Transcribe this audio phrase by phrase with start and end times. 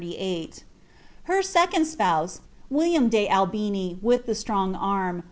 [1.25, 2.39] Her second «pouse,
[2.71, 5.19] William de Albini, with the Strong Arm.